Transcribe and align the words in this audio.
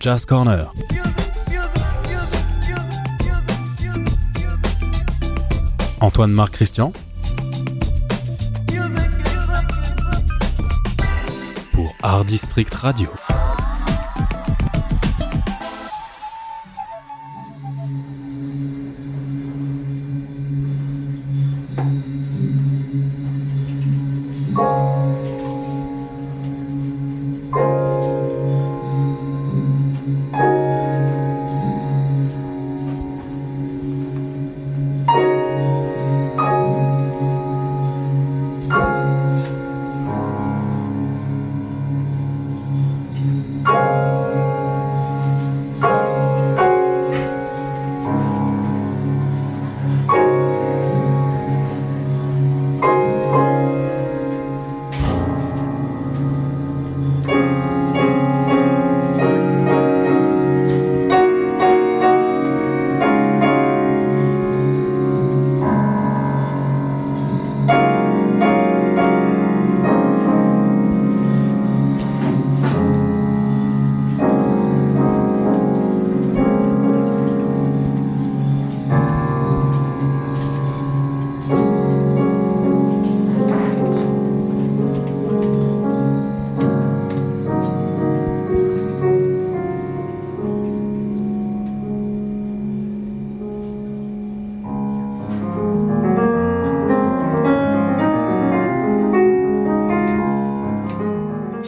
Jazz 0.00 0.26
Corner. 0.26 0.70
Antoine 6.00 6.30
Marc 6.30 6.52
Christian 6.52 6.92
pour 11.72 11.92
Art 12.02 12.24
District 12.24 12.72
Radio. 12.74 13.08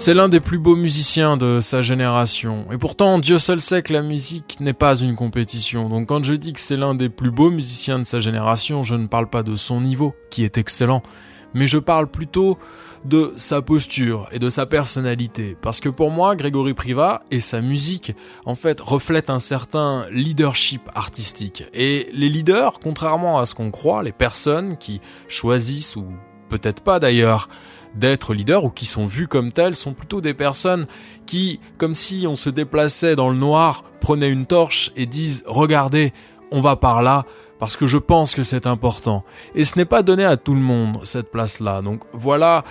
C'est 0.02 0.14
l'un 0.14 0.30
des 0.30 0.40
plus 0.40 0.58
beaux 0.58 0.76
musiciens 0.76 1.36
de 1.36 1.60
sa 1.60 1.82
génération. 1.82 2.64
Et 2.72 2.78
pourtant, 2.78 3.18
Dieu 3.18 3.36
seul 3.36 3.60
sait 3.60 3.82
que 3.82 3.92
la 3.92 4.00
musique 4.00 4.56
n'est 4.58 4.72
pas 4.72 4.96
une 4.96 5.14
compétition. 5.14 5.90
Donc 5.90 6.08
quand 6.08 6.24
je 6.24 6.32
dis 6.32 6.54
que 6.54 6.60
c'est 6.60 6.78
l'un 6.78 6.94
des 6.94 7.10
plus 7.10 7.30
beaux 7.30 7.50
musiciens 7.50 7.98
de 7.98 8.04
sa 8.04 8.18
génération, 8.18 8.82
je 8.82 8.94
ne 8.94 9.08
parle 9.08 9.28
pas 9.28 9.42
de 9.42 9.56
son 9.56 9.82
niveau, 9.82 10.14
qui 10.30 10.42
est 10.42 10.56
excellent, 10.56 11.02
mais 11.52 11.66
je 11.66 11.76
parle 11.76 12.10
plutôt 12.10 12.56
de 13.04 13.34
sa 13.36 13.60
posture 13.60 14.26
et 14.32 14.38
de 14.38 14.48
sa 14.48 14.64
personnalité. 14.64 15.54
Parce 15.60 15.80
que 15.80 15.90
pour 15.90 16.10
moi, 16.10 16.34
Grégory 16.34 16.72
Priva 16.72 17.20
et 17.30 17.40
sa 17.40 17.60
musique, 17.60 18.16
en 18.46 18.54
fait, 18.54 18.80
reflètent 18.80 19.28
un 19.28 19.38
certain 19.38 20.06
leadership 20.12 20.80
artistique. 20.94 21.64
Et 21.74 22.08
les 22.14 22.30
leaders, 22.30 22.80
contrairement 22.80 23.38
à 23.38 23.44
ce 23.44 23.54
qu'on 23.54 23.70
croit, 23.70 24.02
les 24.02 24.12
personnes 24.12 24.78
qui 24.78 25.02
choisissent, 25.28 25.94
ou 25.94 26.06
peut-être 26.48 26.82
pas 26.82 26.98
d'ailleurs, 27.00 27.50
d'être 27.94 28.34
leaders 28.34 28.64
ou 28.64 28.70
qui 28.70 28.86
sont 28.86 29.06
vus 29.06 29.26
comme 29.26 29.52
tels 29.52 29.74
sont 29.74 29.92
plutôt 29.92 30.20
des 30.20 30.34
personnes 30.34 30.86
qui, 31.26 31.60
comme 31.78 31.94
si 31.94 32.26
on 32.28 32.36
se 32.36 32.50
déplaçait 32.50 33.16
dans 33.16 33.30
le 33.30 33.36
noir, 33.36 33.84
prenaient 34.00 34.30
une 34.30 34.46
torche 34.46 34.92
et 34.96 35.06
disent 35.06 35.44
regardez, 35.46 36.12
on 36.50 36.60
va 36.60 36.76
par 36.76 37.02
là 37.02 37.24
parce 37.58 37.76
que 37.76 37.86
je 37.86 37.98
pense 37.98 38.34
que 38.34 38.42
c'est 38.42 38.66
important. 38.66 39.24
Et 39.54 39.64
ce 39.64 39.78
n'est 39.78 39.84
pas 39.84 40.02
donné 40.02 40.24
à 40.24 40.36
tout 40.36 40.54
le 40.54 40.60
monde 40.60 41.00
cette 41.04 41.30
place-là. 41.30 41.82
Donc 41.82 42.02
voilà 42.12 42.64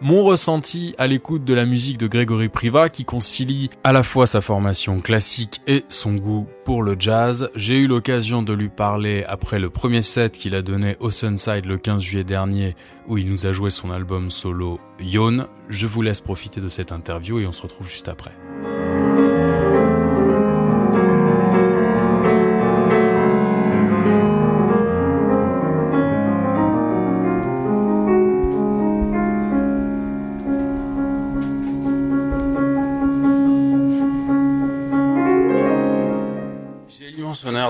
mon 0.00 0.24
ressenti 0.24 0.94
à 0.98 1.06
l'écoute 1.06 1.44
de 1.44 1.54
la 1.54 1.66
musique 1.66 1.98
de 1.98 2.06
Grégory 2.06 2.48
Priva 2.48 2.88
qui 2.88 3.04
concilie 3.04 3.70
à 3.84 3.92
la 3.92 4.02
fois 4.02 4.26
sa 4.26 4.40
formation 4.40 5.00
classique 5.00 5.60
et 5.66 5.84
son 5.88 6.14
goût 6.14 6.46
pour 6.64 6.82
le 6.82 6.96
jazz. 6.98 7.50
J'ai 7.54 7.78
eu 7.78 7.86
l'occasion 7.86 8.42
de 8.42 8.52
lui 8.52 8.68
parler 8.68 9.24
après 9.28 9.58
le 9.58 9.70
premier 9.70 10.02
set 10.02 10.32
qu'il 10.32 10.54
a 10.54 10.62
donné 10.62 10.96
au 11.00 11.10
Sunside 11.10 11.64
le 11.64 11.78
15 11.78 12.02
juillet 12.02 12.24
dernier 12.24 12.76
où 13.08 13.18
il 13.18 13.28
nous 13.28 13.46
a 13.46 13.52
joué 13.52 13.70
son 13.70 13.90
album 13.90 14.30
solo 14.30 14.80
Yon. 15.00 15.46
Je 15.68 15.86
vous 15.86 16.02
laisse 16.02 16.20
profiter 16.20 16.60
de 16.60 16.68
cette 16.68 16.92
interview 16.92 17.38
et 17.38 17.46
on 17.46 17.52
se 17.52 17.62
retrouve 17.62 17.88
juste 17.88 18.08
après. 18.08 18.32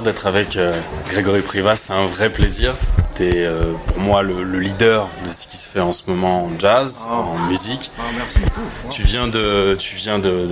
D'être 0.03 0.26
avec 0.26 0.56
euh, 0.56 0.81
Grégory 1.09 1.41
Privas, 1.41 1.76
c'est 1.76 1.92
un 1.92 2.06
vrai 2.06 2.31
plaisir. 2.31 2.75
Tu 3.16 3.25
es 3.25 3.44
euh, 3.44 3.72
pour 3.87 3.98
moi 3.98 4.22
le, 4.22 4.44
leader 4.59 5.09
de 5.25 5.31
ce 5.32 5.48
qui 5.48 5.56
se 5.56 5.69
fait 5.69 5.81
en 5.81 5.92
ce 5.92 6.03
moment 6.06 6.44
en 6.44 6.59
jazz, 6.59 7.06
ah. 7.09 7.14
en 7.14 7.38
musique. 7.48 7.91
Ah, 7.98 8.03
merci 8.16 8.38
beaucoup. 8.38 8.92
Tu 8.92 9.03
viens, 9.03 9.26
de, 9.26 9.75
tu 9.78 9.97
viens 9.97 10.19
de, 10.19 10.47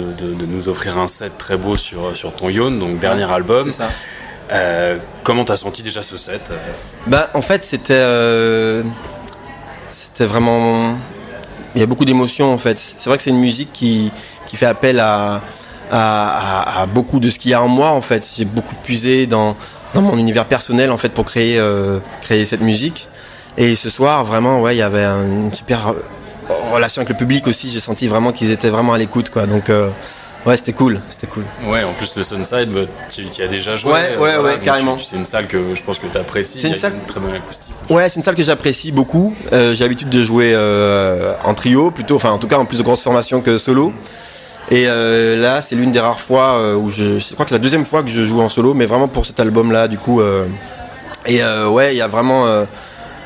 nous 0.49 0.69
offrir 0.69 0.99
un 0.99 1.07
set 1.07 1.39
très 1.39 1.57
beau 1.57 1.77
sur, 1.77 2.17
sur 2.17 2.35
ton 2.35 2.49
Yon, 2.49 2.73
donc 2.73 2.99
dernier 2.99 3.31
album. 3.31 3.71
Ça. 3.71 3.91
Euh, 4.51 4.99
comment 5.23 5.45
t'as 5.45 5.57
senti 5.57 5.83
déjà 5.83 6.03
ce 6.03 6.17
set 6.17 6.53
Bah 7.07 7.31
en 7.33 7.41
fait 7.41 7.65
c'était 7.65 8.05
c'était 9.91 10.27
vraiment 10.27 10.99
il 11.75 11.81
y 11.81 11.83
a 11.83 11.87
beaucoup 11.87 12.05
d'émotions 12.05 12.53
en 12.53 12.59
fait. 12.59 12.77
C'est 12.77 13.09
vrai 13.09 13.17
que 13.17 13.23
c'est 13.23 13.31
une 13.31 13.41
musique 13.41 13.73
qui, 13.73 14.13
qui 14.47 14.57
fait 14.57 14.67
appel 14.67 15.01
à 15.01 15.43
à, 15.91 16.87
beaucoup 16.93 17.21
de 17.21 17.31
ce 17.31 17.39
qu'il 17.39 17.51
y 17.51 17.55
a 17.55 17.63
en 17.63 17.69
moi 17.69 17.91
en 17.91 18.01
fait. 18.01 18.29
J'ai 18.37 18.45
beaucoup 18.45 18.75
puisé 18.83 19.27
dans, 19.27 19.57
dans 19.95 20.03
mon 20.03 20.19
univers 20.19 20.47
personnel 20.47 20.91
en 20.91 20.99
fait 20.99 21.11
pour 21.11 21.25
créer, 21.25 21.59
euh, 21.59 21.99
créer 22.21 22.47
cette 22.47 22.61
musique. 22.61 23.09
Et 23.57 23.77
ce 23.77 23.89
soir, 23.89 24.25
vraiment, 24.25 24.61
ouais, 24.61 24.75
il 24.75 24.79
y 24.79 24.83
avait 24.83 25.05
une 25.05 25.53
super 25.55 25.89
euh, 25.89 25.95
relation 26.73 27.01
avec 27.01 27.11
le 27.11 27.17
public 27.17 27.47
aussi. 27.47 27.71
J'ai 27.71 27.81
senti 27.81 28.09
vraiment 28.09 28.33
qu'ils 28.33 28.51
étaient 28.51 28.71
vraiment 28.71 28.93
à 28.95 28.99
l'écoute, 28.99 29.31
quoi. 29.31 29.47
Donc, 29.47 29.71
euh, 29.71 29.91
ouais, 30.45 30.57
c'était 30.57 30.73
cool, 30.73 31.01
c'était 31.09 31.29
cool. 31.29 31.45
Ouais, 31.65 31.85
en 31.85 31.93
plus 31.93 32.17
le 32.17 32.25
Sunside, 32.25 32.71
bah, 32.71 32.81
tu, 33.09 33.23
y 33.23 33.43
as 33.43 33.47
déjà 33.47 33.77
joué. 33.77 33.93
Ouais, 33.93 34.17
ouais, 34.19 34.37
ouais, 34.39 34.59
carrément. 34.59 34.99
C'est 34.99 35.15
une 35.15 35.25
salle 35.25 35.47
que 35.47 35.73
je 35.73 35.83
pense 35.85 35.99
que 35.99 36.09
tu 36.09 36.19
apprécies. 36.19 36.61
C'est 36.61 36.69
une 36.69 36.75
salle 36.75 36.95
très 37.07 37.21
bonne 37.21 37.35
acoustique. 37.35 37.73
Ouais, 37.89 38.09
c'est 38.09 38.17
une 38.17 38.25
salle 38.25 38.35
que 38.35 38.43
j'apprécie 38.43 38.91
beaucoup. 38.91 39.33
J'ai 39.53 39.77
l'habitude 39.77 40.11
de 40.11 40.21
jouer 40.21 40.57
en 41.45 41.55
trio, 41.55 41.93
plutôt, 41.93 42.17
enfin, 42.17 42.31
en 42.31 42.39
tout 42.39 42.49
cas, 42.49 42.59
en 42.59 42.65
plus 42.65 42.79
de 42.79 42.83
grosses 42.83 43.03
formations 43.03 43.41
que 43.41 43.59
solo. 43.59 43.93
Et 44.71 44.87
euh, 44.89 45.37
là, 45.37 45.63
c'est 45.63 45.77
l'une 45.77 45.93
des 45.93 46.01
rares 46.01 46.21
fois 46.21 46.55
euh, 46.55 46.75
où 46.75 46.89
je, 46.89 47.19
je 47.19 47.35
crois 47.35 47.45
que 47.45 47.51
c'est 47.51 47.57
la 47.57 47.63
deuxième 47.63 47.85
fois 47.85 48.03
que 48.03 48.09
je 48.09 48.25
joue 48.25 48.41
en 48.41 48.49
solo, 48.49 48.75
mais 48.75 48.87
vraiment 48.87 49.09
pour 49.09 49.27
cet 49.27 49.41
album-là, 49.41 49.89
du 49.89 49.99
coup. 49.99 50.21
Euh, 50.21 50.47
et 51.27 51.43
ouais, 51.67 51.95
il 51.95 51.99
y 51.99 52.03
a 52.03 52.09
vraiment 52.09 52.47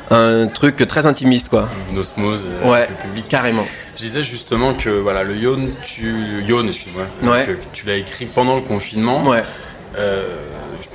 un 0.09 0.47
truc 0.47 0.77
très 0.87 1.05
intimiste, 1.05 1.49
quoi. 1.49 1.69
Une 1.91 1.97
osmose 1.97 2.47
ouais, 2.63 2.87
le 2.89 2.95
public. 2.95 3.27
Carrément. 3.27 3.65
Je 3.97 4.03
disais 4.03 4.23
justement 4.23 4.73
que 4.73 4.89
voilà, 4.89 5.23
le 5.23 5.35
Yon, 5.35 5.69
tu, 5.83 6.45
excuse-moi, 6.67 7.03
ouais. 7.23 7.57
tu 7.73 7.85
l'as 7.85 7.95
écrit 7.95 8.25
pendant 8.25 8.55
le 8.55 8.61
confinement. 8.61 9.23
Ouais. 9.23 9.43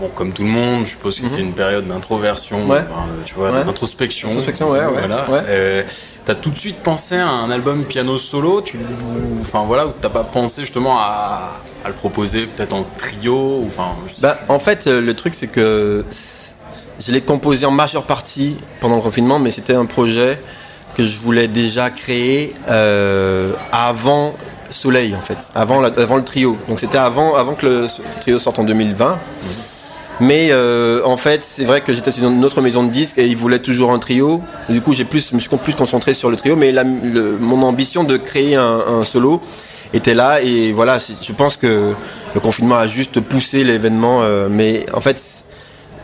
Bon, 0.01 0.09
comme 0.09 0.33
tout 0.33 0.43
le 0.43 0.49
monde, 0.49 0.85
je 0.85 0.91
suppose 0.91 1.21
que 1.21 1.27
c'est 1.27 1.39
mhm. 1.39 1.49
une 1.49 1.53
période 1.53 1.87
d'introversion, 1.87 2.67
ouais. 2.67 2.85
tu 3.25 3.35
vois, 3.35 3.51
d'introspection. 3.65 4.31
Introspection, 4.31 4.71
ouais, 4.71 4.81
voilà. 4.87 5.31
ouais. 5.31 5.87
T'as 6.25 6.35
tout 6.35 6.51
de 6.51 6.59
suite 6.59 6.79
pensé 6.79 7.17
à 7.17 7.29
un 7.29 7.51
album 7.51 7.85
piano 7.85 8.17
solo, 8.17 8.63
tu, 8.63 8.79
enfin 9.43 9.65
voilà, 9.67 9.87
t'as 10.01 10.09
pas 10.09 10.25
pensé 10.25 10.63
justement 10.63 10.99
à, 10.99 11.61
le 11.87 11.93
proposer 11.93 12.47
peut-être 12.47 12.73
en 12.73 12.85
trio, 12.97 13.61
ou, 13.63 13.67
enfin. 13.67 13.95
Bah, 14.21 14.39
en 14.49 14.59
fait, 14.59 14.87
euh, 14.87 15.03
le 15.03 15.15
truc 15.15 15.35
c'est 15.35 15.49
que 15.49 16.05
je 16.99 17.13
l'ai 17.13 17.21
composé 17.21 17.67
en 17.67 17.71
majeure 17.71 18.05
partie 18.05 18.57
pendant 18.81 18.97
le 18.97 19.03
confinement, 19.03 19.39
mais 19.39 19.51
c'était 19.51 19.75
un 19.75 19.85
projet 19.85 20.41
que 20.95 21.05
je 21.05 21.19
voulais 21.19 21.49
déjà 21.49 21.91
créer 21.91 22.55
euh, 22.69 23.53
avant 23.73 24.35
Soleil 24.71 25.15
en 25.15 25.21
fait, 25.21 25.51
avant, 25.55 25.85
avant 25.85 26.17
le 26.17 26.25
trio. 26.25 26.59
Donc 26.69 26.81
c'était 26.81 26.99
avant, 26.99 27.35
avant 27.35 27.55
que 27.55 27.67
le, 27.67 27.87
trio 28.21 28.39
sorte 28.39 28.59
en 28.59 28.65
2020. 28.65 29.19
Mais 30.21 30.49
euh, 30.51 31.01
en 31.05 31.17
fait, 31.17 31.45
c'est 31.45 31.65
vrai 31.65 31.81
que 31.81 31.93
j'étais 31.93 32.13
sur 32.13 32.29
une 32.29 32.45
autre 32.45 32.61
maison 32.61 32.85
de 32.85 32.91
disques 32.91 33.19
et 33.19 33.27
ils 33.27 33.37
voulaient 33.37 33.59
toujours 33.59 33.93
un 33.93 33.99
trio. 33.99 34.43
du 34.69 34.81
coup, 34.81 34.93
j'ai 34.93 35.05
plus, 35.05 35.31
je 35.31 35.35
me 35.35 35.41
suis 35.41 35.51
plus 35.57 35.75
concentré 35.75 36.15
sur 36.15 36.31
le 36.31 36.37
trio. 36.37 36.57
Mais 36.57 36.73
mon 37.41 37.63
ambition 37.63 38.05
de 38.05 38.17
créer 38.17 38.57
un, 38.57 39.05
solo 39.05 39.41
était 39.93 40.15
là 40.15 40.41
et 40.43 40.73
voilà, 40.73 40.99
je 40.99 41.33
pense 41.33 41.57
que 41.57 41.95
le 42.35 42.41
confinement 42.41 42.77
a 42.77 42.87
juste 42.87 43.21
poussé 43.21 43.63
l'événement, 43.63 44.23
mais 44.51 44.87
en 44.93 45.01
fait 45.01 45.45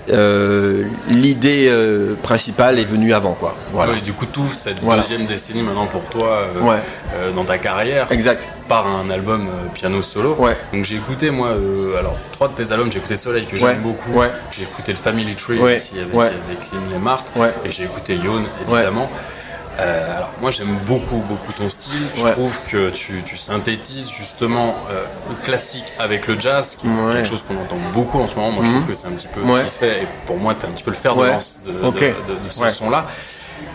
euh, 0.09 0.85
l'idée 1.09 1.69
euh, 1.69 2.15
principale 2.23 2.79
est 2.79 2.85
venue 2.85 3.13
avant 3.13 3.35
quoi. 3.35 3.55
Voilà. 3.73 3.95
du 4.01 4.13
coup 4.13 4.27
tout 4.27 4.47
cette 4.49 4.85
deuxième 4.85 5.27
décennie 5.27 5.63
maintenant 5.63 5.87
pour 5.87 6.05
toi 6.07 6.49
euh, 6.57 7.33
dans 7.33 7.45
ta 7.45 7.59
carrière. 7.59 8.11
Exact. 8.11 8.49
Par 8.69 8.87
un 8.87 9.11
album 9.11 9.49
piano 9.75 10.01
solo. 10.03 10.37
Donc 10.73 10.85
j'ai 10.85 10.97
écouté 10.97 11.31
moi 11.31 11.57
alors 11.99 12.17
trois 12.33 12.49
de 12.49 12.55
tes 12.55 12.73
albums 12.73 12.91
j'ai 12.91 12.99
écouté 12.99 13.17
Soleil 13.17 13.47
que 13.47 13.57
j'aime 13.57 13.83
beaucoup. 13.83 14.21
J'ai 14.53 14.63
écouté 14.63 14.93
le 14.93 14.99
Family 14.99 15.35
Tree 15.37 15.59
aussi 15.59 15.93
avec, 15.99 16.15
avec 16.15 16.73
Lynn 16.73 16.97
et 16.97 16.99
Marthe 16.99 17.31
et 17.65 17.71
j'ai 17.71 17.85
écouté 17.85 18.17
Yon 18.17 18.45
évidemment. 18.67 19.11
Euh, 19.81 20.17
alors 20.17 20.31
moi 20.41 20.51
j'aime 20.51 20.77
beaucoup 20.87 21.23
beaucoup 21.29 21.53
ton 21.53 21.69
style. 21.69 22.07
Je 22.15 22.27
trouve 22.29 22.57
que 22.71 22.91
tu, 22.91 23.23
synthétises 23.37 24.11
justement 24.11 24.75
euh, 24.91 25.05
le 25.29 25.35
classique 25.45 25.93
avec 25.99 26.27
le 26.27 26.39
jazz, 26.39 26.77
qui 26.77 26.87
est 26.87 27.13
quelque 27.15 27.29
chose 27.29 27.43
qu'on 27.43 27.57
entend 27.57 27.79
beaucoup 27.95 28.19
en 28.19 28.27
ce 28.27 28.35
moment. 28.35 28.51
Moi 28.51 28.65
je 28.65 28.71
trouve 28.71 28.83
mhm. 28.83 28.89
que 28.89 28.95
c'est 28.95 29.07
un 29.07 29.13
petit 29.13 29.29
peu 29.29 29.41
ce 29.41 29.63
qui 29.63 29.71
se 29.71 29.79
fait. 29.79 30.03
Et 30.03 30.07
pour 30.27 30.37
moi 30.37 30.55
tu 30.55 30.67
es 30.67 30.69
un 30.69 30.73
petit 30.73 30.83
peu 30.83 30.91
le 30.91 30.97
fer 30.97 31.17
de 31.17 31.25
lance 31.25 31.61
de, 31.65 32.51
ce 32.51 32.69
son-là. 32.69 33.07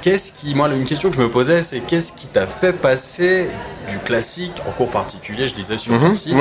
Qu'est-ce 0.02 0.34
qui, 0.34 0.54
moi, 0.54 0.70
une 0.70 0.86
question 0.86 1.10
que 1.10 1.16
je 1.16 1.22
me 1.22 1.32
posais, 1.32 1.64
c'est 1.64 1.80
qu'est-ce 1.80 2.14
qui 2.14 2.28
t'a 2.28 2.46
fait 2.46 2.74
passer 2.74 3.48
du 3.90 3.98
classique, 3.98 4.54
en 4.68 4.72
cours 4.72 4.92
particulier, 4.92 5.48
je 5.48 5.56
disais 5.56 5.80
sur 5.80 5.98
ton 5.98 6.10
mhm. 6.10 6.16
site, 6.16 6.36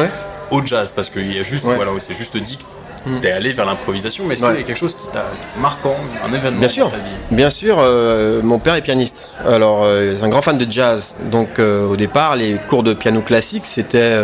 au 0.51 0.65
jazz? 0.65 0.93
Parce 0.95 1.09
qu'il 1.09 1.33
y 1.33 1.39
a 1.39 1.43
juste, 1.43 1.65
voilà, 1.65 1.93
c'est 1.99 2.13
juste 2.13 2.37
dit 2.37 2.59
Mm. 3.07 3.21
T'es 3.21 3.31
allé 3.33 3.53
vers 3.53 3.67
l'improvisation, 3.67 4.25
mais 4.27 4.35
est-ce 4.35 4.43
qu'il 4.43 4.57
y 4.57 4.59
a 4.59 4.63
quelque 4.63 4.79
chose 4.79 4.95
qui 4.95 5.07
t'a 5.13 5.27
marquant, 5.59 5.97
un 6.27 6.33
événement 6.33 6.61
Bien 6.61 6.69
sûr, 6.69 6.87
dans 6.87 6.93
ta 6.93 6.97
vie 6.99 7.03
bien 7.31 7.51
sûr. 7.51 7.77
Euh, 7.79 8.41
mon 8.43 8.59
père 8.59 8.75
est 8.75 8.83
pianiste. 8.83 9.31
Alors, 9.47 9.83
euh, 9.85 10.15
c'est 10.17 10.25
un 10.25 10.29
grand 10.29 10.43
fan 10.43 10.57
de 10.57 10.71
jazz. 10.71 11.15
Donc, 11.31 11.59
euh, 11.59 11.87
au 11.87 11.97
départ, 11.97 12.37
les 12.37 12.57
cours 12.69 12.83
de 12.83 12.95
piano 12.95 13.21
classique, 13.21 13.65
c'était 13.67 14.17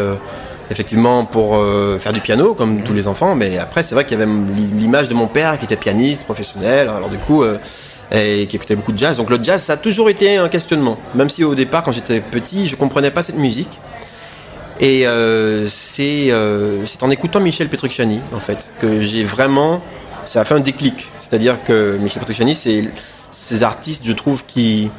effectivement 0.70 1.24
pour 1.24 1.58
faire 1.98 2.12
du 2.12 2.20
piano, 2.20 2.54
comme 2.54 2.78
mm. 2.78 2.82
tous 2.82 2.94
les 2.94 3.06
enfants. 3.08 3.34
Mais 3.34 3.58
après, 3.58 3.82
c'est 3.82 3.94
vrai 3.94 4.04
qu'il 4.04 4.18
y 4.18 4.22
avait 4.22 4.32
l'image 4.78 5.08
de 5.08 5.14
mon 5.14 5.26
père 5.26 5.58
qui 5.58 5.64
était 5.64 5.76
pianiste, 5.76 6.24
professionnel. 6.24 6.88
Alors, 6.88 7.10
du 7.10 7.18
coup 7.18 7.44
et 8.12 8.48
qui 8.48 8.56
écoutait 8.56 8.74
beaucoup 8.74 8.90
de 8.90 8.98
jazz. 8.98 9.16
Donc 9.16 9.30
le 9.30 9.38
jazz, 9.40 9.62
ça 9.62 9.74
a 9.74 9.76
toujours 9.76 10.10
été 10.10 10.36
un 10.36 10.48
questionnement. 10.48 10.98
Même 11.14 11.30
si 11.30 11.44
au 11.44 11.54
départ, 11.54 11.84
quand 11.84 11.92
j'étais 11.92 12.20
petit, 12.20 12.66
je 12.66 12.74
comprenais 12.74 13.12
pas 13.12 13.22
cette 13.22 13.38
musique. 13.38 13.78
Et 14.80 15.06
euh, 15.06 15.66
euh, 16.00 16.82
c'est 16.86 17.02
en 17.02 17.10
écoutant 17.10 17.40
Michel 17.40 17.68
Petrucciani, 17.68 18.20
en 18.34 18.40
fait, 18.40 18.72
que 18.80 19.02
j'ai 19.02 19.24
vraiment. 19.24 19.82
Ça 20.24 20.40
a 20.40 20.44
fait 20.44 20.54
un 20.54 20.60
déclic. 20.60 21.10
C'est-à-dire 21.18 21.62
que 21.62 21.98
Michel 22.00 22.20
Petrucciani, 22.20 22.54
c'est 22.54 22.84
ces 23.30 23.62
artistes, 23.62 24.04
je 24.06 24.12
trouve, 24.12 24.44
qui, 24.46 24.90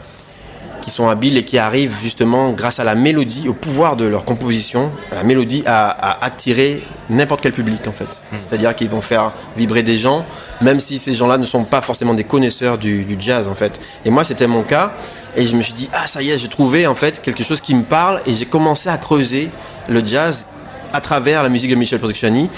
qui 0.82 0.92
sont 0.92 1.08
habiles 1.10 1.36
et 1.38 1.46
qui 1.46 1.58
arrivent 1.58 1.96
justement, 2.04 2.52
grâce 2.52 2.80
à 2.80 2.84
la 2.84 2.94
mélodie, 2.94 3.50
au 3.50 3.54
pouvoir 3.54 3.96
de 3.96 4.06
leur 4.06 4.24
composition, 4.24 4.92
la 5.12 5.24
mélodie, 5.24 5.64
à, 5.66 6.24
attirer 6.24 6.84
n'importe 7.10 7.42
quel 7.42 7.52
public, 7.52 7.88
en 7.88 7.92
fait. 7.92 8.06
Hmm. 8.06 8.36
C'est-à-dire 8.36 8.76
qu'ils 8.76 8.90
vont 8.90 9.02
faire 9.02 9.34
vibrer 9.58 9.82
des 9.82 9.98
gens, 9.98 10.26
même 10.62 10.80
si 10.80 11.00
ces 11.00 11.16
gens-là 11.16 11.40
ne 11.40 11.46
sont 11.46 11.64
pas 11.64 11.82
forcément 11.82 12.14
des 12.14 12.24
connaisseurs 12.24 12.78
du, 12.78 13.04
du 13.04 13.16
jazz, 13.20 13.48
en 13.48 13.56
fait. 13.56 13.80
Et 14.06 14.12
moi, 14.12 14.26
c'était 14.26 14.48
mon 14.48 14.62
cas. 14.62 14.94
Et 15.36 15.48
je 15.48 15.56
me 15.56 15.62
suis 15.62 15.74
dit, 15.74 15.90
ah, 15.94 16.08
ça 16.08 16.22
y 16.22 16.30
est, 16.30 16.38
j'ai 16.38 16.50
trouvé, 16.50 16.88
en 16.88 16.96
fait, 16.96 17.22
quelque 17.22 17.44
chose 17.44 17.62
qui 17.62 17.76
me 17.76 17.84
parle. 17.84 18.22
Et 18.26 18.34
j'ai 18.34 18.46
commencé 18.46 18.90
à 18.90 18.98
creuser 18.98 19.50
le 19.88 20.06
jazz 20.06 20.46
à 20.94 21.02
travers 21.02 21.44
la 21.44 21.50
musique 21.50 21.70
de 21.70 21.76
Michel 21.76 22.00
Petrucciani, 22.00 22.50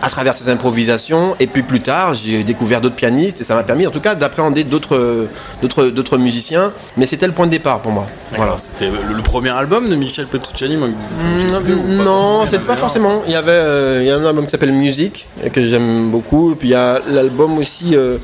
à 0.00 0.08
travers 0.08 0.32
ses 0.32 0.48
improvisations. 0.48 1.36
Et 1.40 1.46
puis 1.46 1.62
plus 1.62 1.80
tard, 1.80 2.14
j'ai 2.14 2.42
découvert 2.42 2.80
d'autres 2.80 2.96
pianistes 2.96 3.40
et 3.40 3.44
ça 3.44 3.54
m'a 3.54 3.62
permis, 3.62 3.86
en 3.86 3.90
tout 3.90 4.00
cas, 4.00 4.14
d'appréhender 4.14 4.64
d'autres, 4.64 5.28
d'autres, 5.60 5.86
d'autres 5.86 6.16
musiciens. 6.16 6.72
Mais 6.96 7.06
c'était 7.06 7.26
le 7.26 7.32
point 7.32 7.46
de 7.46 7.52
départ 7.52 7.82
pour 7.82 7.92
moi. 7.92 8.06
Voilà. 8.34 8.56
C'était 8.56 8.88
le, 8.90 9.22
premier 9.22 9.50
album 9.50 9.90
de 9.90 9.94
Michel 9.94 10.26
Petrucciani. 10.26 10.76
Moi, 10.76 10.88
mmh, 10.88 12.02
non, 12.02 12.46
c'était 12.46 12.64
pas 12.64 12.76
forcément. 12.78 13.22
Il 13.26 13.32
y 13.32 13.36
avait, 13.36 13.52
euh, 13.52 14.02
il 14.02 14.08
y 14.08 14.10
a 14.10 14.16
un 14.16 14.24
album 14.24 14.46
qui 14.46 14.50
s'appelle 14.50 14.72
Musique 14.72 15.26
que 15.52 15.64
j'aime 15.64 16.10
beaucoup. 16.10 16.52
Et 16.52 16.54
puis 16.56 16.68
il 16.68 16.72
y 16.72 16.76
a 16.76 16.98
l'album 17.06 17.58
aussi. 17.58 17.94
Euh, 17.94 18.18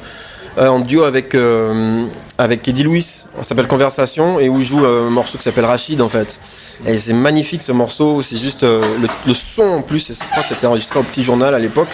en 0.58 0.81
duo 0.81 1.05
avec 1.05 1.37
avec 2.38 2.69
Eddie 2.69 2.84
Louis, 2.84 3.25
on 3.37 3.43
s'appelle 3.43 3.66
Conversation 3.66 4.38
et 4.38 4.49
où 4.49 4.60
il 4.60 4.64
joue 4.64 4.87
un 4.87 5.10
morceau 5.10 5.38
qui 5.38 5.44
s'appelle 5.44 5.64
Rachid 5.64 6.00
en 6.00 6.08
fait. 6.08 6.38
Et 6.87 6.96
c'est 6.96 7.12
magnifique 7.12 7.62
ce 7.62 7.72
morceau, 7.72 8.22
c'est 8.22 8.37
juste 8.37 8.62
euh, 8.62 8.81
le, 9.26 9.34
son 9.34 9.62
en 9.62 9.82
plus, 9.82 10.12
je 10.12 10.31
crois 10.31 10.44
que 10.44 10.49
c'était 10.49 10.66
enregistré 10.66 11.00
au 11.00 11.02
petit 11.02 11.25
journal 11.25 11.52
à 11.52 11.58
l'époque. 11.58 11.88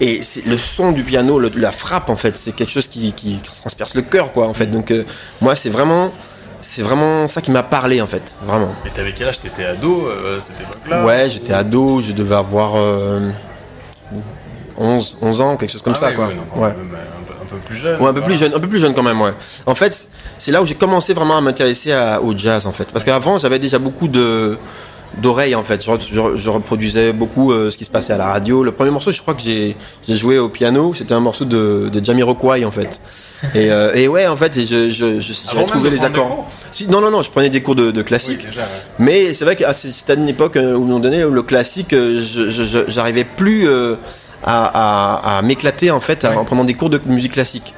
Et 0.00 0.22
c'est 0.22 0.44
le 0.44 0.56
son 0.56 0.90
du 0.90 1.04
piano, 1.04 1.38
la 1.38 1.72
frappe 1.72 2.10
en 2.10 2.16
fait, 2.16 2.36
c'est 2.36 2.52
quelque 2.52 2.72
chose 2.72 2.88
qui, 2.88 3.12
qui, 3.12 3.36
transperce 3.36 3.94
le 3.94 4.02
cœur 4.02 4.32
quoi 4.32 4.48
en 4.48 4.54
fait. 4.54 4.66
Donc 4.66 4.90
euh, 4.90 5.04
moi 5.40 5.54
c'est 5.54 5.70
vraiment 5.70 6.10
c'est 6.60 6.82
vraiment 6.82 7.28
ça 7.28 7.40
qui 7.40 7.52
m'a 7.52 7.62
parlé 7.62 8.00
en 8.00 8.08
fait, 8.08 8.34
vraiment. 8.42 8.74
Et 8.84 8.90
t'avais 8.90 9.12
quel 9.12 9.28
âge? 9.28 9.38
T'étais 9.38 9.64
ado 9.64 10.06
euh, 10.06 10.40
cette 10.40 10.60
époque-là? 10.60 11.04
Ouais, 11.04 11.30
j'étais 11.30 11.52
ado, 11.52 12.02
je 12.02 12.12
devais 12.12 12.34
avoir 12.34 12.74
11, 14.76 15.18
11 15.22 15.40
ans, 15.40 15.56
quelque 15.56 15.70
chose 15.70 15.82
comme 15.82 15.94
ah 15.96 16.00
ça 16.00 16.12
quoi. 16.12 16.30
ouais 16.56 16.70
un 16.70 17.17
peu 17.48 17.58
plus 17.58 17.76
jeune. 17.76 18.00
Ouais, 18.00 18.08
un 18.08 18.14
peu 18.14 18.22
plus 18.22 18.38
jeune, 18.38 18.54
un 18.54 18.60
peu 18.60 18.68
plus 18.68 18.78
jeune 18.78 18.94
quand 18.94 19.02
même, 19.02 19.20
ouais. 19.20 19.32
En 19.66 19.74
fait, 19.74 20.08
c'est 20.38 20.52
là 20.52 20.62
où 20.62 20.66
j'ai 20.66 20.74
commencé 20.74 21.14
vraiment 21.14 21.36
à 21.36 21.40
m'intéresser 21.40 21.92
au 22.22 22.36
jazz, 22.36 22.66
en 22.66 22.72
fait. 22.72 22.92
Parce 22.92 23.04
qu'avant, 23.04 23.38
j'avais 23.38 23.58
déjà 23.58 23.78
beaucoup 23.78 24.08
de 24.08 24.58
d'oreilles 25.16 25.54
en 25.54 25.64
fait. 25.64 25.84
Je, 25.84 26.50
reproduisais 26.50 27.12
beaucoup 27.12 27.52
euh, 27.52 27.70
ce 27.70 27.76
qui 27.76 27.84
se 27.84 27.90
passait 27.90 28.12
à 28.12 28.18
la 28.18 28.26
radio. 28.26 28.62
Le 28.62 28.72
premier 28.72 28.90
morceau, 28.90 29.10
je 29.10 29.20
crois 29.20 29.34
que 29.34 29.42
j'ai 29.42 29.76
joué 30.08 30.38
au 30.38 30.48
piano, 30.48 30.92
c'était 30.94 31.14
un 31.14 31.20
morceau 31.20 31.44
de, 31.44 31.88
de 31.92 32.04
Jamiroquai 32.04 32.64
en 32.64 32.70
fait. 32.70 33.00
Et, 33.54 33.70
euh, 33.70 33.94
et, 33.94 34.08
ouais, 34.08 34.26
en 34.26 34.36
fait, 34.36 34.58
je, 34.58 34.90
je, 34.90 35.20
j'ai 35.20 35.64
trouvé 35.64 35.90
les 35.90 36.04
accords. 36.04 36.48
Si, 36.72 36.88
non, 36.88 37.00
non, 37.00 37.10
non, 37.10 37.22
je 37.22 37.30
prenais 37.30 37.50
des 37.50 37.62
cours 37.62 37.76
de, 37.76 38.02
classique. 38.02 38.46
Mais 38.98 39.32
c'est 39.34 39.44
vrai 39.44 39.56
qu'à 39.56 39.72
c'était 39.72 40.14
une 40.14 40.28
époque 40.28 40.56
euh, 40.56 40.74
où, 40.74 40.84
moment 40.84 40.98
donné, 40.98 41.20
le 41.20 41.42
classique, 41.42 41.94
j'arrivais 42.88 43.24
plus 43.24 43.68
à, 44.44 45.40
m'éclater 45.42 45.90
en 45.90 46.00
fait 46.00 46.24
en 46.24 46.44
prenant 46.44 46.64
des 46.64 46.74
cours 46.74 46.90
de 46.90 47.00
musique 47.06 47.32
classique. 47.32 47.74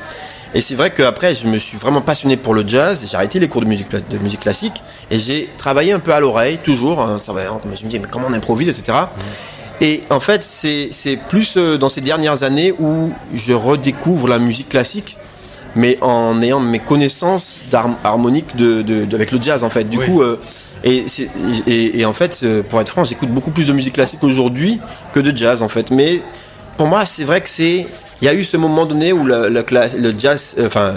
Et 0.52 0.60
c'est 0.60 0.74
vrai 0.74 0.90
qu'après, 0.90 1.34
je 1.34 1.46
me 1.46 1.58
suis 1.58 1.78
vraiment 1.78 2.00
passionné 2.00 2.36
pour 2.36 2.54
le 2.54 2.64
jazz. 2.66 3.06
J'ai 3.08 3.16
arrêté 3.16 3.38
les 3.38 3.48
cours 3.48 3.60
de 3.60 3.66
musique, 3.66 3.88
de 3.90 4.18
musique 4.18 4.40
classique 4.40 4.82
et 5.10 5.20
j'ai 5.20 5.48
travaillé 5.56 5.92
un 5.92 6.00
peu 6.00 6.12
à 6.12 6.18
l'oreille, 6.18 6.58
toujours. 6.58 7.00
Hein, 7.00 7.18
ça 7.20 7.32
va, 7.32 7.42
je 7.44 7.68
me 7.68 7.88
disais, 7.88 8.00
mais 8.00 8.08
comment 8.10 8.26
on 8.28 8.32
improvise, 8.32 8.68
etc. 8.68 8.98
Et 9.80 10.02
en 10.10 10.20
fait, 10.20 10.42
c'est 10.42 11.16
plus 11.28 11.54
euh, 11.56 11.78
dans 11.78 11.88
ces 11.88 12.00
dernières 12.00 12.42
années 12.42 12.72
où 12.78 13.12
je 13.32 13.52
redécouvre 13.52 14.28
la 14.28 14.38
musique 14.38 14.68
classique, 14.68 15.16
mais 15.76 15.98
en 16.02 16.42
ayant 16.42 16.60
mes 16.60 16.80
connaissances 16.80 17.64
harmoniques 18.04 18.56
de, 18.56 18.82
de, 18.82 19.14
avec 19.14 19.30
le 19.30 19.40
jazz, 19.40 19.62
en 19.62 19.70
fait. 19.70 19.84
Du 19.84 19.98
coup, 19.98 20.20
euh, 20.20 20.38
et, 20.82 21.06
et, 21.66 22.00
et, 22.00 22.04
en 22.04 22.12
fait, 22.12 22.40
euh, 22.42 22.62
pour 22.62 22.80
être 22.80 22.88
franc, 22.90 23.04
j'écoute 23.04 23.30
beaucoup 23.30 23.52
plus 23.52 23.68
de 23.68 23.72
musique 23.72 23.94
classique 23.94 24.22
aujourd'hui 24.24 24.80
que 25.12 25.20
de 25.20 25.34
jazz, 25.34 25.62
en 25.62 25.68
fait. 25.68 25.92
Mais 25.92 26.20
pour 26.80 26.88
moi, 26.88 27.04
c'est 27.04 27.24
vrai 27.24 27.42
que 27.42 27.48
c'est. 27.50 27.84
Il 28.22 28.24
y 28.24 28.28
a 28.28 28.32
eu 28.32 28.42
ce 28.42 28.56
moment 28.56 28.86
donné 28.86 29.12
où 29.12 29.22
le, 29.22 29.50
le, 29.50 30.14
jazz, 30.18 30.54
euh, 30.56 30.66
enfin, 30.66 30.94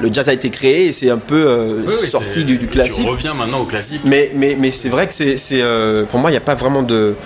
le 0.00 0.10
jazz 0.10 0.30
a 0.30 0.32
été 0.32 0.48
créé 0.48 0.86
et 0.86 0.94
c'est 0.94 1.10
un 1.10 1.18
peu 1.18 1.46
euh, 1.46 2.08
sorti 2.08 2.46
du, 2.46 2.56
du, 2.56 2.68
classique. 2.68 3.02
Tu 3.02 3.06
reviens 3.06 3.34
maintenant 3.34 3.60
au 3.60 3.64
classique. 3.66 4.00
Mais, 4.06 4.32
mais, 4.34 4.56
mais 4.58 4.70
c'est 4.70 4.88
vrai 4.88 5.06
que 5.06 5.12
c'est, 5.12 5.36
euh, 5.52 6.04
pour 6.06 6.20
moi, 6.20 6.30
il 6.30 6.32
n'y 6.32 6.38
a 6.38 6.40
pas 6.40 6.54
vraiment 6.54 6.82
de, 6.82 7.16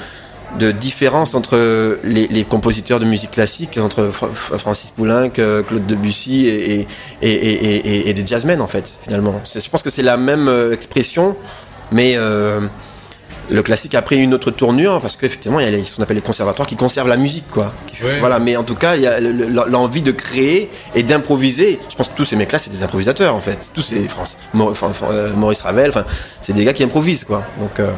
de 0.59 0.73
différence 0.73 1.37
entre 1.37 2.01
les, 2.03 2.27
les, 2.27 2.43
compositeurs 2.43 2.99
de 2.99 3.05
musique 3.05 3.31
classique, 3.31 3.79
entre 3.81 4.11
Francis 4.11 4.91
Poulenc, 4.91 5.31
Claude 5.31 5.87
Debussy 5.87 6.49
et, 6.49 6.89
et, 7.23 7.31
et, 7.31 8.11
et, 8.11 8.13
des 8.13 8.27
jazzmen, 8.27 8.61
en 8.61 8.67
fait, 8.67 8.93
finalement. 9.05 9.41
Je 9.45 9.69
pense 9.69 9.85
que 9.85 9.91
c'est 9.91 10.03
la 10.03 10.17
même 10.17 10.51
expression, 10.73 11.37
mais 11.93 12.17
le 13.51 13.63
classique 13.63 13.95
a 13.95 14.03
pris 14.03 14.23
une 14.23 14.35
autre 14.35 14.51
tournure 14.51 15.01
parce 15.01 15.17
qu'effectivement 15.17 15.61
il 15.61 15.71
y 15.71 15.81
a 15.81 15.85
ce 15.85 15.97
qu'on 15.97 16.03
appelle 16.03 16.17
les 16.17 16.23
conservatoires 16.23 16.67
qui 16.67 16.77
conservent 16.77 17.09
la 17.09 17.17
musique 17.17 17.49
quoi. 17.51 17.73
Voilà, 18.21 18.39
mais 18.39 18.57
en 18.57 18.65
tout 18.65 18.75
cas 18.75 18.97
il 18.97 19.03
y 19.03 19.07
a 19.07 19.21
l'envie 19.21 20.03
de 20.03 20.13
créer 20.13 20.71
et 20.95 21.03
d'improviser. 21.03 21.79
Je 21.89 21.97
pense 21.97 22.09
que 22.09 22.17
tous 22.17 22.25
ces 22.25 22.37
mecs-là 22.37 22.59
c'est 22.59 22.71
des 22.71 22.83
improvisateurs 22.83 23.35
en 23.35 23.41
fait. 23.41 23.71
Tous 23.75 23.83
ces 23.83 24.07
France, 24.09 24.37
euh, 25.11 25.33
Maurice 25.35 25.63
Ravel, 25.63 25.91
enfin 25.91 26.05
c'est 26.43 26.53
des 26.53 26.65
gars 26.65 26.73
qui 26.73 26.85
improvisent 26.85 27.25
quoi. 27.25 27.45
Donc, 27.59 27.81
euh, 27.81 27.91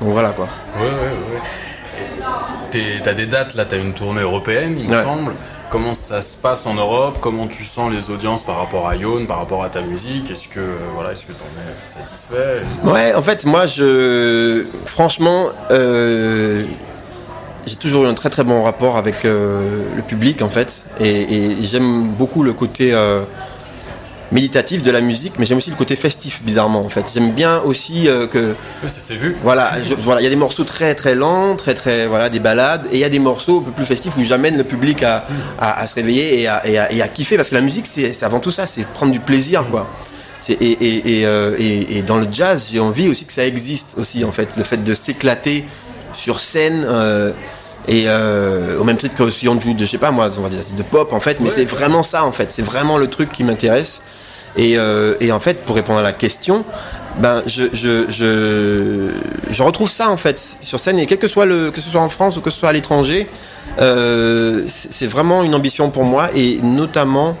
donc 0.00 0.12
voilà 0.12 0.30
quoi. 0.30 0.48
Ouais 0.78 0.84
ouais 0.86 0.90
ouais. 0.90 3.00
T'as 3.02 3.14
des 3.14 3.26
dates 3.26 3.54
là, 3.54 3.64
t'as 3.64 3.78
une 3.78 3.94
tournée 3.94 4.20
européenne 4.20 4.76
il 4.78 4.88
me 4.88 5.02
semble 5.02 5.32
comment 5.70 5.94
ça 5.94 6.22
se 6.22 6.36
passe 6.36 6.66
en 6.66 6.74
Europe, 6.74 7.18
comment 7.20 7.46
tu 7.46 7.64
sens 7.64 7.92
les 7.92 8.10
audiences 8.10 8.42
par 8.42 8.58
rapport 8.58 8.88
à 8.88 8.96
Ion, 8.96 9.24
par 9.26 9.38
rapport 9.38 9.62
à 9.62 9.68
ta 9.68 9.80
musique, 9.80 10.30
est-ce 10.30 10.48
que 10.48 10.60
euh, 10.60 10.76
voilà, 10.94 11.12
est-ce 11.12 11.26
que 11.26 11.32
t'en 11.32 11.44
es 11.44 11.98
satisfait? 12.00 12.62
Ouais, 12.84 13.14
en 13.14 13.22
fait, 13.22 13.44
moi, 13.44 13.66
je, 13.66 14.66
franchement, 14.84 15.48
euh, 15.70 16.64
j'ai 17.66 17.76
toujours 17.76 18.04
eu 18.04 18.06
un 18.06 18.14
très 18.14 18.30
très 18.30 18.44
bon 18.44 18.62
rapport 18.62 18.96
avec 18.96 19.24
euh, 19.24 19.82
le 19.94 20.02
public 20.02 20.42
en 20.42 20.48
fait, 20.48 20.84
et 21.00 21.56
j'aime 21.62 22.08
beaucoup 22.08 22.42
le 22.42 22.52
côté 22.52 22.94
méditatif 24.32 24.82
de 24.82 24.90
la 24.90 25.00
musique, 25.00 25.34
mais 25.38 25.46
j'aime 25.46 25.58
aussi 25.58 25.70
le 25.70 25.76
côté 25.76 25.96
festif, 25.96 26.42
bizarrement, 26.42 26.84
en 26.84 26.88
fait. 26.88 27.06
J'aime 27.14 27.32
bien 27.32 27.60
aussi 27.62 28.08
euh, 28.08 28.26
que. 28.26 28.54
ça 28.86 29.00
s'est 29.00 29.14
vu. 29.14 29.36
Voilà, 29.42 29.70
voilà, 29.98 30.20
il 30.20 30.24
y 30.24 30.26
a 30.26 30.30
des 30.30 30.36
morceaux 30.36 30.64
très 30.64 30.94
très 30.94 31.14
lents, 31.14 31.56
très 31.56 31.74
très 31.74 32.06
voilà, 32.06 32.28
des 32.28 32.40
balades, 32.40 32.86
et 32.92 32.96
il 32.96 33.00
y 33.00 33.04
a 33.04 33.08
des 33.08 33.18
morceaux 33.18 33.60
un 33.60 33.62
peu 33.62 33.70
plus 33.70 33.84
festifs 33.84 34.16
où 34.16 34.22
j'amène 34.22 34.56
le 34.56 34.64
public 34.64 35.02
à, 35.02 35.24
à, 35.58 35.86
se 35.86 35.94
réveiller 35.94 36.40
et 36.40 36.46
à, 36.46 36.66
et, 36.66 36.78
à, 36.78 36.92
et 36.92 37.02
à, 37.02 37.08
kiffer, 37.08 37.36
parce 37.36 37.48
que 37.48 37.54
la 37.54 37.60
musique, 37.60 37.86
c'est 37.86 38.22
avant 38.22 38.40
tout 38.40 38.50
ça, 38.50 38.66
c'est 38.66 38.86
prendre 38.86 39.12
du 39.12 39.20
plaisir, 39.20 39.64
quoi. 39.70 39.88
Et, 40.48 41.98
et, 41.98 42.02
dans 42.02 42.16
le 42.16 42.26
jazz, 42.30 42.68
j'ai 42.72 42.80
envie 42.80 43.10
aussi 43.10 43.26
que 43.26 43.34
ça 43.34 43.44
existe 43.44 43.94
aussi 43.98 44.24
en 44.24 44.32
fait, 44.32 44.56
le 44.56 44.64
fait 44.64 44.82
de 44.82 44.94
s'éclater 44.94 45.64
sur 46.14 46.40
scène. 46.40 46.86
Et 47.88 48.06
au 48.08 48.84
même 48.84 48.98
titre 48.98 49.16
que 49.16 49.30
si 49.30 49.48
on 49.48 49.58
joue 49.58 49.72
de, 49.72 49.80
je 49.80 49.86
sais 49.86 49.98
pas 49.98 50.10
moi, 50.10 50.30
on 50.36 50.42
va 50.42 50.48
dire 50.50 50.60
de 50.76 50.82
pop 50.82 51.12
en 51.12 51.20
fait, 51.20 51.40
mais 51.40 51.50
c'est 51.50 51.64
vraiment 51.64 52.02
ça 52.02 52.24
en 52.24 52.32
fait, 52.32 52.50
c'est 52.50 52.62
vraiment 52.62 52.98
le 52.98 53.08
truc 53.08 53.32
qui 53.32 53.44
m'intéresse. 53.44 54.02
Et, 54.56 54.76
et, 55.20 55.32
en 55.32 55.40
fait, 55.40 55.62
pour 55.64 55.76
répondre 55.76 56.00
à 56.00 56.02
la 56.02 56.12
question, 56.12 56.64
ben 57.18 57.42
je, 57.46 57.64
je, 57.72 58.06
je, 58.10 59.08
je, 59.50 59.62
retrouve 59.62 59.90
ça 59.90 60.10
en 60.10 60.16
fait 60.16 60.56
sur 60.60 60.78
scène. 60.78 60.98
Et 60.98 61.06
quel 61.06 61.18
que 61.18 61.28
soit 61.28 61.46
le 61.46 61.70
que 61.70 61.80
ce 61.80 61.90
soit 61.90 62.00
en 62.00 62.08
France 62.08 62.36
ou 62.36 62.40
que 62.40 62.50
ce 62.50 62.58
soit 62.58 62.68
à 62.68 62.72
l'étranger 62.72 63.26
euh, 63.80 64.64
c'est 64.66 65.06
vraiment 65.06 65.42
une 65.42 65.54
ambition 65.54 65.90
pour 65.90 66.04
moi. 66.04 66.30
Et 66.34 66.58
notamment 66.62 67.36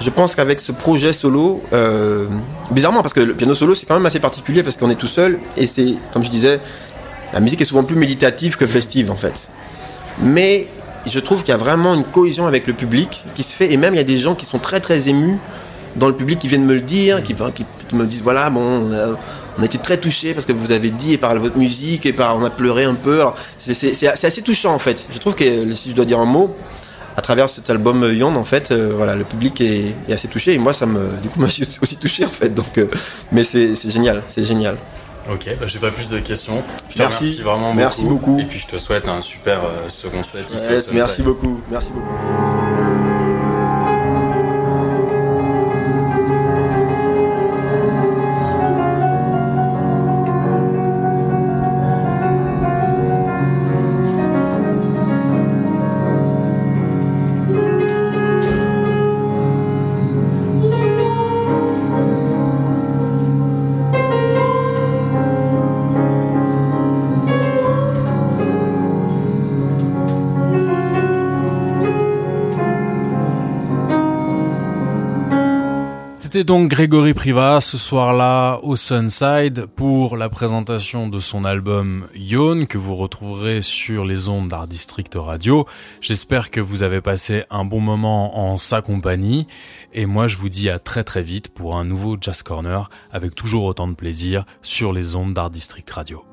je 0.00 0.08
pense 0.08 0.34
qu'avec 0.34 0.60
ce 0.60 0.72
projet 0.72 1.12
solo 1.12 1.62
euh, 1.72 2.26
bizarrement 2.70 3.02
parce 3.02 3.12
que 3.12 3.20
le 3.20 3.34
piano 3.34 3.54
solo 3.54 3.74
c'est 3.74 3.84
quand 3.84 3.94
même 3.94 4.06
assez 4.06 4.20
particulier 4.20 4.62
parce 4.62 4.76
qu'on 4.76 4.90
est 4.90 4.96
tout 4.96 5.06
seul. 5.06 5.38
Et 5.56 5.66
c'est 5.66 5.94
comme 6.12 6.24
je 6.24 6.30
disais 6.30 6.60
la 7.32 7.40
musique 7.40 7.60
est 7.60 7.66
souvent 7.66 7.84
plus 7.84 7.96
méditative 7.96 8.56
que 8.56 8.66
festive 8.66 9.10
en 9.10 9.16
fait 9.16 9.48
mais 10.18 10.68
je 11.10 11.18
trouve 11.18 11.40
qu'il 11.40 11.50
y 11.50 11.54
a 11.54 11.58
vraiment 11.58 11.94
une 11.94 12.04
cohésion 12.04 12.46
avec 12.46 12.66
le 12.66 12.72
public 12.72 13.24
qui 13.34 13.42
se 13.42 13.56
fait 13.56 13.72
et 13.72 13.76
même 13.76 13.94
il 13.94 13.96
y 13.96 14.00
a 14.00 14.04
des 14.04 14.18
gens 14.18 14.34
qui 14.34 14.44
sont 14.44 14.58
très 14.58 14.80
très 14.80 15.08
émus 15.08 15.38
dans 15.96 16.08
le 16.08 16.14
public 16.14 16.38
qui 16.38 16.48
viennent 16.48 16.64
me 16.64 16.74
le 16.74 16.80
dire, 16.80 17.22
qui, 17.22 17.34
me 17.92 18.06
disent 18.06 18.22
voilà, 18.22 18.50
bon, 18.50 18.90
on 19.58 19.62
a, 19.62 19.64
été 19.64 19.78
très 19.78 19.96
touchés 19.96 20.34
parce 20.34 20.46
que 20.46 20.52
vous 20.52 20.70
avez 20.70 20.90
dit 20.90 21.14
et 21.14 21.18
par 21.18 21.34
votre 21.36 21.58
musique 21.58 22.06
et 22.06 22.12
par 22.12 22.36
on 22.36 22.44
a 22.44 22.50
pleuré 22.50 22.84
un 22.84 22.94
peu. 22.94 23.22
C'est 23.58 24.06
assez 24.06 24.42
touchant 24.42 24.74
en 24.74 24.78
fait. 24.78 25.06
Je 25.12 25.18
trouve 25.18 25.34
que 25.34 25.72
si 25.72 25.90
je 25.90 25.94
dois 25.94 26.04
dire 26.04 26.20
un 26.20 26.26
mot, 26.26 26.54
à 27.16 27.22
travers 27.22 27.50
cet 27.50 27.68
album 27.70 28.08
Yonde, 28.12 28.36
en 28.36 28.44
fait, 28.44 28.70
euh, 28.70 28.92
voilà, 28.94 29.14
le 29.14 29.24
public 29.24 29.60
est, 29.60 29.94
assez 30.12 30.28
touché 30.28 30.54
et 30.54 30.58
moi, 30.58 30.72
ça 30.72 30.86
me, 30.86 31.20
du 31.20 31.28
coup, 31.28 31.40
moi, 31.40 31.48
je 31.48 31.64
suis 31.64 31.78
aussi 31.82 31.96
touché 31.96 32.24
en 32.24 32.30
fait. 32.30 32.54
Donc, 32.54 32.78
euh, 32.78 32.86
mais 33.32 33.44
c'est 33.44 33.74
génial, 33.90 34.22
c'est 34.28 34.44
génial. 34.44 34.76
Ok, 35.32 35.48
bah, 35.58 35.66
j'ai 35.66 35.78
pas 35.78 35.90
plus 35.90 36.08
de 36.08 36.18
questions. 36.18 36.62
Je 36.88 36.94
te 36.94 37.02
merci, 37.02 37.18
remercie 37.18 37.42
vraiment 37.42 37.74
merci 37.74 38.04
beaucoup. 38.04 38.38
Et 38.38 38.44
puis 38.44 38.58
je 38.58 38.66
te 38.66 38.76
souhaite 38.78 39.08
un 39.08 39.20
super 39.20 39.64
euh, 39.64 39.88
second 39.88 40.22
set 40.22 40.50
ici. 40.50 40.66
merci 40.92 41.22
beaucoup, 41.22 41.60
merci 41.70 41.90
beaucoup. 41.92 42.99
C'était 76.32 76.44
donc 76.44 76.70
Grégory 76.70 77.12
Priva 77.12 77.60
ce 77.60 77.76
soir-là 77.76 78.60
au 78.62 78.76
Sunside 78.76 79.66
pour 79.66 80.16
la 80.16 80.28
présentation 80.28 81.08
de 81.08 81.18
son 81.18 81.44
album 81.44 82.06
Yawn 82.14 82.68
que 82.68 82.78
vous 82.78 82.94
retrouverez 82.94 83.62
sur 83.62 84.04
les 84.04 84.28
ondes 84.28 84.46
d'Art 84.46 84.68
District 84.68 85.12
Radio. 85.16 85.66
J'espère 86.00 86.52
que 86.52 86.60
vous 86.60 86.84
avez 86.84 87.00
passé 87.00 87.42
un 87.50 87.64
bon 87.64 87.80
moment 87.80 88.38
en 88.48 88.56
sa 88.56 88.80
compagnie 88.80 89.48
et 89.92 90.06
moi 90.06 90.28
je 90.28 90.36
vous 90.36 90.48
dis 90.48 90.70
à 90.70 90.78
très 90.78 91.02
très 91.02 91.24
vite 91.24 91.48
pour 91.48 91.76
un 91.76 91.84
nouveau 91.84 92.16
Jazz 92.20 92.44
Corner 92.44 92.90
avec 93.10 93.34
toujours 93.34 93.64
autant 93.64 93.88
de 93.88 93.96
plaisir 93.96 94.44
sur 94.62 94.92
les 94.92 95.16
ondes 95.16 95.34
d'Art 95.34 95.50
District 95.50 95.90
Radio. 95.90 96.29